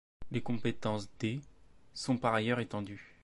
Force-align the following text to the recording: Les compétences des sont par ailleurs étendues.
Les 0.31 0.41
compétences 0.41 1.07
des 1.19 1.41
sont 1.93 2.17
par 2.17 2.33
ailleurs 2.33 2.59
étendues. 2.59 3.13